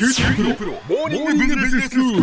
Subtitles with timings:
[0.00, 2.22] 九州大学モーニングビジネススクール。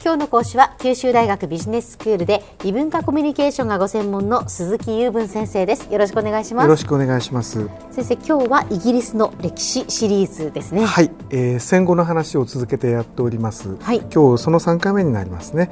[0.00, 7.68] 今日の講師は九州大学ビジネススクールで異文化コミュニケーションがご専門の鈴木雄文先生ですよろしくお願いしますよろしくお願いします。
[7.90, 13.76] 先生今日はイギリスの歴史シリーズですねはい、えー戦後の話を続けてやっております。
[13.78, 15.68] はい今日その3回目になりますね。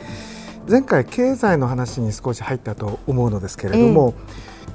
[0.68, 4.14] 前回経済の話に少し入ったと思うのですけれども、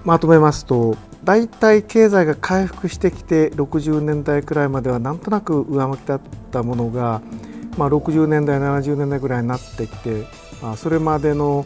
[0.05, 0.95] まとめますと、
[1.25, 6.21] だいたい経済が回復してきて60年代くらいまではなんとなく上向きだっ
[6.51, 7.21] たものが、
[7.77, 10.25] まあ、60年代70年代ぐらいになってきて、
[10.61, 11.65] まあ、それまでの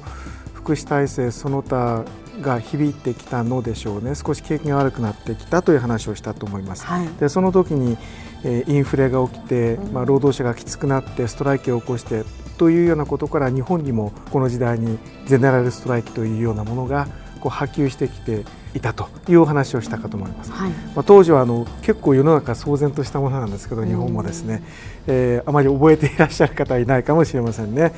[0.53, 2.05] 福祉体制その他
[2.41, 4.15] が響いてきたのでしょうね。
[4.15, 6.85] 少し景気が悪くなってきたという話をしたと思います。
[6.85, 7.07] はい。
[7.19, 7.97] でその時に、
[8.45, 12.23] えーインフレが起きて、まあ、労働者がきつくなってストライキを起こして
[12.57, 17.07] というようなことから日本にもこの時代にゼネラルストライキというようなものが
[17.39, 18.43] こう波及してきて
[18.73, 20.51] いたというお話をしたかと思います。
[20.51, 20.69] はい。
[20.69, 24.63] まあ、当時はあの結構世の中騒然としたものなんですけど日本もですね、
[25.07, 27.93] えーあまり覚えていらっしゃる方はいないかもしれませんね。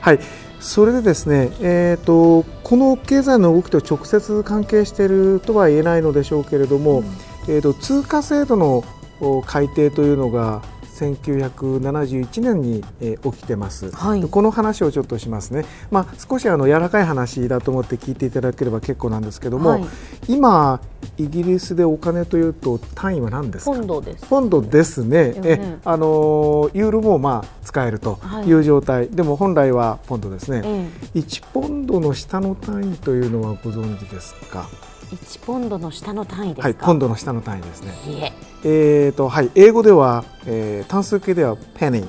[0.00, 0.20] はい。
[0.60, 7.04] それでですね、えー、とこの経済の動きと直接関係しているとは言えないのでしょうけれども、
[7.48, 8.84] えー、と通貨制度の
[9.20, 10.62] お改定というのが
[10.96, 14.20] 1971年に、えー起きてます、はい。
[14.20, 19.84] でこの話をちょっとしますね、まあ、少しあの柔らかい話だと思って聞いていただければ結構なんですけども、はい。
[20.28, 20.80] 今
[21.18, 23.72] イギリスでお金というと単位は何ですか？
[23.72, 24.26] ポンドです。
[24.26, 25.40] ポンドですね、ね。
[25.44, 34.68] えあのユーロもまあ使えるという状態、でも本来はポンドですね、え1ポンドの下の単位というのはご存知ですか？
[34.95, 36.68] え1ポンドの下の単位ですか？
[36.68, 37.92] はいポンドの下の単位ですね。
[38.08, 38.32] いえ。
[38.64, 42.08] えーとはい、英語では、えー単数形ではペニー、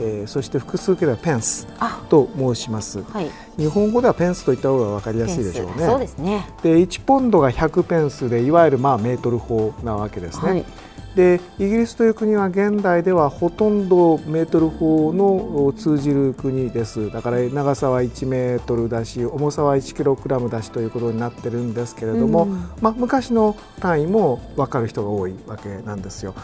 [0.00, 2.00] えーそして複数形ではペンスあ。
[2.08, 3.02] と申します。
[3.02, 3.30] はい。
[3.56, 5.86] 日本語ではペンスと言った方が分かりやすいでしょうね。
[5.86, 6.46] そうですね。
[6.62, 10.64] で1ポンドが100ペンスでいわゆるまあメートル法なわけですね、はい
[11.14, 17.10] でイギリスという国は現代ではほとんどメートル法のお通じる国です。
[17.10, 22.52] だから長さは1メートルだし重さは1キログラムだしということになってるんですけれども、うん。
[22.80, 26.34] まあ、昔の単位も分かる人が多いわけなんですよ。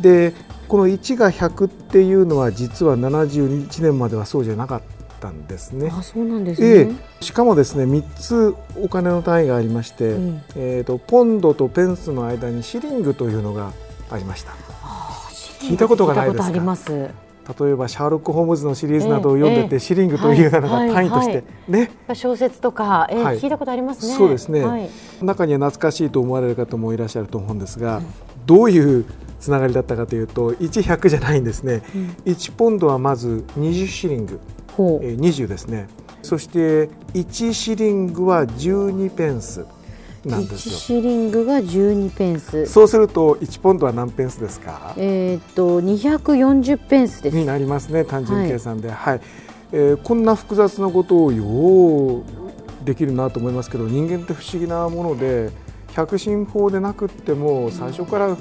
[0.00, 0.32] で
[0.68, 4.82] この1が100っていうのは実は71年まではそうじゃなかっ
[5.20, 5.92] たんですね。
[5.92, 6.96] あそうなんですえね。
[7.20, 10.42] えしかもですね3つお金の単位がありまして、うん。
[10.56, 13.72] えー、とポンドとペンスの間にシリングというのが
[14.10, 14.52] ありました。
[15.60, 16.92] 聞いたことがないです
[17.60, 19.78] 例えばシャーロック・ホームズのシリーズなどを読んでて、ええ。
[19.78, 21.44] シリングというのがはい単位として、はい。
[21.68, 21.90] ね。
[22.14, 23.38] 小説とか、ええはい。
[23.38, 24.14] 聞いたことありますね。
[24.14, 24.64] そうですね。
[24.64, 24.88] はい。
[25.22, 28.00] 中には懐かしいと思われる方もいらっしゃると思うんですが、
[28.46, 29.04] どういう
[29.40, 31.82] つながりだったかというと1100じゃないんですね、
[32.24, 34.40] 1ポンドはまず20シリング、
[34.70, 35.88] えー20ですね。
[36.22, 39.66] そして1シリングは12ペンス
[40.28, 42.66] なんです1よシリングが12ペンス。
[42.66, 44.94] そうすると1ポンドは何ペンスですか？
[44.96, 47.36] えーっと240ペンスです。
[47.36, 49.20] になりますね単純計算で、はい。
[49.72, 52.22] えーこんな複雑なことをよう
[52.84, 55.50] できるなと思いますけど人間って不思議なもので
[55.94, 58.36] 百進法でなくっても最初から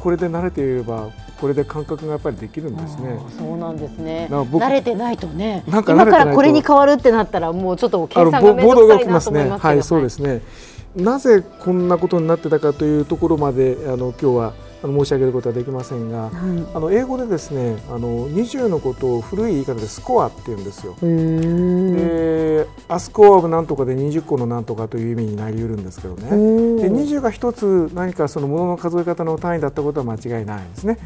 [0.00, 3.18] これで慣れていればこれで感覚がやっぱりできるんですね。
[3.36, 4.28] そうなんですね。
[4.30, 5.64] 慣れてないとね。
[5.66, 9.30] なんか慣今からこれに変わるってなったらもうちょっと計算が面ボボード倒くさいなと。
[9.30, 9.68] 思いますけど。
[9.68, 10.42] はい、そうですね。
[10.96, 16.32] なぜこんなことになってたかというところまであの今日は申し上げることはできませんが、はい
[16.74, 20.94] あの英語でですね、あの20のことを古い言い方でスコアって言うんですよ。
[21.00, 26.30] で、アスコアオブなんとかで20個のなんとかという意味になり得るんですけどね。
[26.30, 30.98] で20が一つ何かそのものの数え方の単位だったことは間違いないんですね。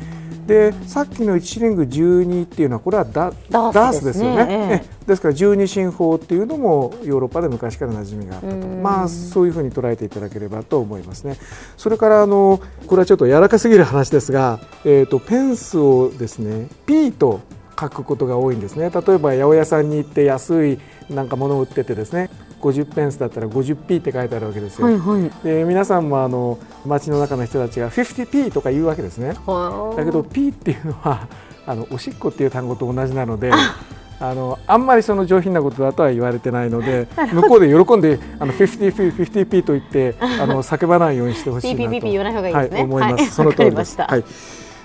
[0.49, 4.37] でさっきの1シリング12っていうのはこれはダダースですよね。
[4.37, 11.37] ですねえですから12進法っていうのもヨーロッパで昔から馴染みがあったとうんまあそういうふうに捉えていただければと思いますね。
[11.77, 17.43] それからあのこれはちょっと柔らかすぎる話ですが、えー、とペンスをですね P と
[17.79, 18.91] 書くことが多いんですね。
[18.91, 20.79] 例えば八百屋さんに行って安い
[21.11, 22.31] なんか物を売っててですね
[22.61, 24.87] 50ペンスだったら 50P って書いてあるわけですよ。
[24.87, 25.45] はいはい。
[25.45, 29.35] で皆さんもあの街の中の人たちが 50p とか言うわけですね。
[29.35, 31.29] だけど P っていうのは
[31.67, 33.51] あのおしっこっていう単語と同じなので。
[33.53, 34.35] あ。
[34.35, 41.89] のあんまりその上品なことだとは言われてないので 向こうで喜んであの 50p 50p と言ってあの 叫ばないようにしてほしいなと。
[41.89, 42.77] PPP 言わない方がいいですね。
[42.79, 43.97] はい、思います、はいその通りです。
[43.97, 44.25] はい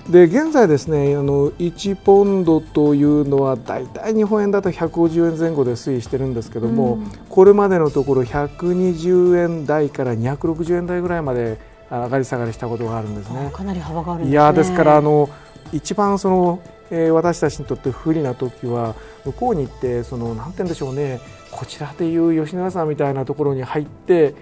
[0.09, 11.57] で現在ですねあの1ポンドというのはだいたい日本円だと150円前後で推移してるんですけども、これまでのところ120円台から260円台ぐらいまで
[11.89, 13.49] あ上がり下がりしたことがあるんですね。
[13.53, 15.29] かなり幅があるんですねいやですからあの
[15.71, 16.59] 一番その、
[16.91, 18.95] えー私たちにとって不利な時は
[19.25, 24.35] 向こうに行ってそのなんて言うんでしょうねこちらでいう吉永さんみたいなところに入って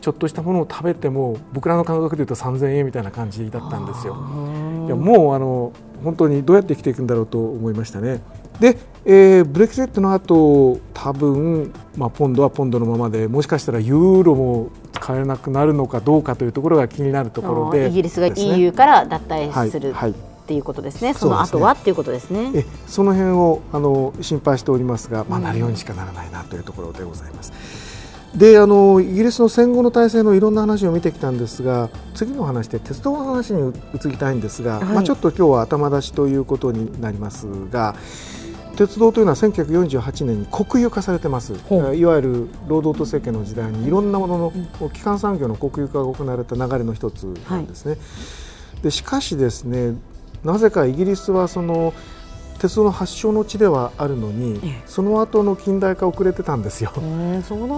[0.00, 4.16] ちょっとしたものを食べても僕らの感覚で言うと3000円みたいな感じだったんですよ。
[4.86, 8.20] いやもうあの本当にどうやって生きていくんだろうと思いましたね。
[8.60, 22.50] で、えー、ブレクゼットの後多分、まあ、ポンドはポンドのままでもしかしたらユーロも使えなくなるのかどうかというところが気になるところで、イギリスが EU から脱退する、はい、はいっていうことですね、その後はっていうことですね。
[22.54, 27.52] えその辺をあの心配しておりますが、まあ、なるようにしかならないなというところでございます。
[28.34, 37.94] であのイギリスの戦後の体制のいろんな話を見てきたんですが次の話で鉄道の話に移りたいんですが、はい、まあ、ちょっと今日は頭出しということになりますが
[38.76, 47.92] 鉄道というのは1948年に国有化されてます、いわゆる労働党政権の時代にいろんなものの基幹産業の国有化が行われた流れの一つなんですね。
[47.92, 47.98] は
[48.78, 49.94] い、でしかしですね
[50.42, 51.92] なぜかイギリスはその
[52.62, 56.92] 鉄道の発祥の地ではあるのに、その後の近代化遅れてたんですよ。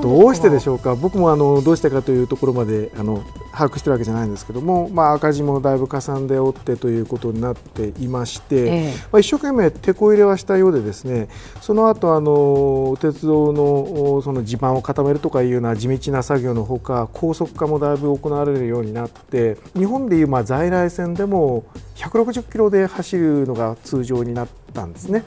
[0.03, 0.95] どうしてでしょうか。
[0.95, 3.23] 僕もあのどうしてかというところまであの
[3.55, 11.29] 把握してるわけじゃないんですけども、まあ、赤字もだいぶかさんでおってということになっていまして、ええ、まあ、一生懸命てこ入れはしたようでですね
[11.61, 21.65] その後あの鉄道のその地盤を固めるとかいうような地道な作業のほか高速化もだいぶ行われるようになって日本でいうまあ在来線でも
[21.95, 25.25] 160キロで走るのが通常になったんですね。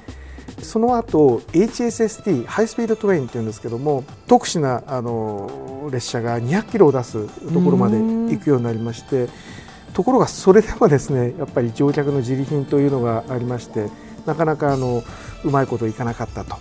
[0.61, 9.29] その後 HSST ハイスピードトレインっていうんですけども特殊なあの列車が200キロを出すところまで行くようになりまして
[9.94, 13.89] ところがそれでもですねやっぱり乗客の自利品というのがありまして
[14.25, 15.03] なかなかあの
[15.44, 16.57] うまいこといかなかったと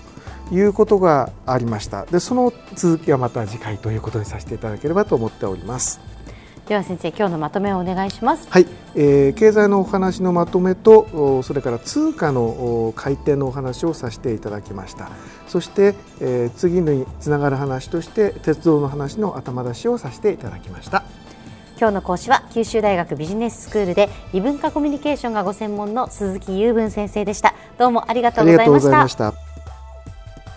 [0.53, 6.01] いうことがありましたでその続きはまた次回ということにさせていただければと思っております。
[6.67, 8.49] では先生今日のまとめをお願いします。
[8.51, 8.67] はい、
[8.97, 15.09] えー、経済のお話のまとめとそれから通貨の改定のお話をさせていただきました。
[15.47, 21.05] そして、えー、次につながる話として鉄道の話の頭出しをさせていただきました。
[21.79, 27.55] 今日の講師は九州大学ビジネススクールで異文化コミュニケーションがご専門の鈴木雄文先生でした。
[27.79, 29.35] どうもありがとうございました。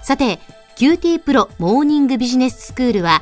[0.02, 0.40] さて
[0.76, 3.22] QT プロモーニングビジネススクールは